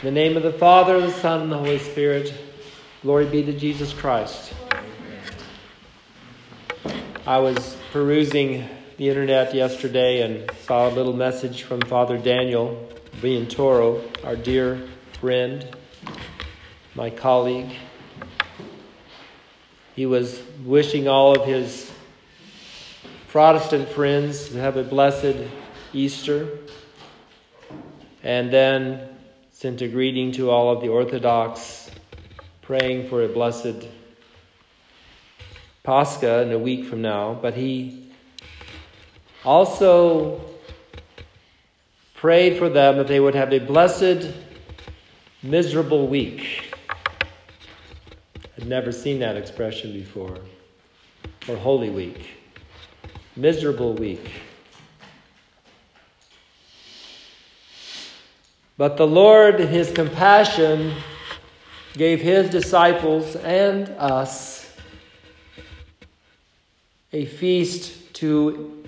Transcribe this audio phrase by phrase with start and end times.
[0.00, 2.32] In the name of the Father, the Son, and the Holy Spirit,
[3.02, 4.54] glory be to Jesus Christ.
[7.26, 12.88] I was perusing the internet yesterday and saw a little message from Father Daniel
[13.20, 14.88] Viantoro, our dear
[15.20, 15.66] friend,
[16.94, 17.72] my colleague.
[19.96, 21.90] He was wishing all of his
[23.30, 25.38] Protestant friends to have a blessed
[25.92, 26.56] Easter,
[28.22, 29.17] and then
[29.58, 31.90] sent a greeting to all of the Orthodox,
[32.62, 33.88] praying for a blessed
[35.82, 37.36] Pascha in a week from now.
[37.42, 38.08] But he
[39.44, 40.40] also
[42.14, 44.32] prayed for them that they would have a blessed,
[45.42, 46.72] miserable week.
[48.56, 50.38] I'd never seen that expression before.
[51.48, 52.28] Or Holy Week.
[53.34, 54.30] Miserable week.
[58.78, 60.94] But the Lord, in His compassion,
[61.94, 64.72] gave His disciples and us
[67.12, 68.84] a feast to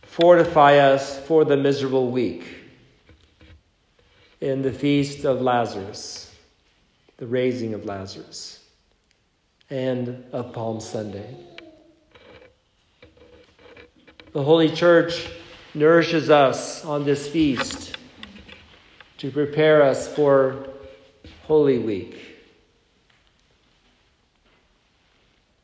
[0.00, 2.42] fortify us for the miserable week
[4.40, 6.34] in the feast of Lazarus,
[7.18, 8.64] the raising of Lazarus,
[9.68, 11.36] and of Palm Sunday.
[14.32, 15.28] The Holy Church
[15.74, 17.91] nourishes us on this feast
[19.22, 20.66] to prepare us for
[21.44, 22.40] Holy Week.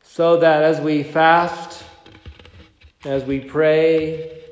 [0.01, 1.83] So that as we fast,
[3.03, 4.43] as we pray,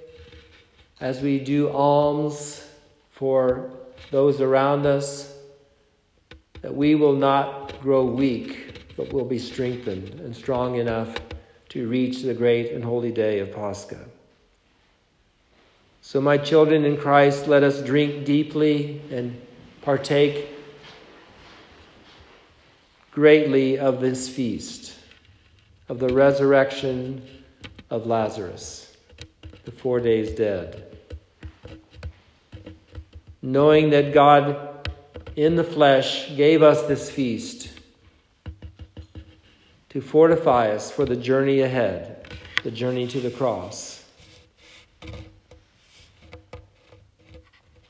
[0.99, 2.67] as we do alms
[3.11, 3.71] for
[4.11, 5.33] those around us,
[6.61, 11.15] that we will not grow weak, but will be strengthened and strong enough
[11.69, 14.03] to reach the great and holy day of Pascha.
[16.07, 19.41] So, my children in Christ, let us drink deeply and
[19.81, 20.47] partake
[23.11, 24.97] greatly of this feast,
[25.89, 27.21] of the resurrection
[27.89, 28.95] of Lazarus,
[29.65, 30.97] the four days dead.
[33.41, 34.89] Knowing that God
[35.35, 37.81] in the flesh gave us this feast
[39.89, 44.05] to fortify us for the journey ahead, the journey to the cross.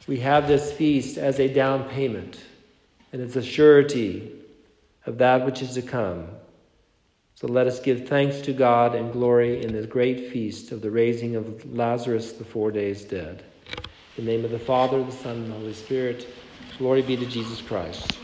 [0.08, 2.42] We have this feast as a down payment,
[3.12, 4.32] and it's a surety
[5.06, 6.30] of that which is to come.
[7.36, 10.90] So let us give thanks to God and glory in this great feast of the
[10.90, 13.44] raising of Lazarus, the four days dead.
[14.18, 16.28] In the name of the Father, the Son, and the Holy Spirit,
[16.78, 18.18] glory be to Jesus Christ.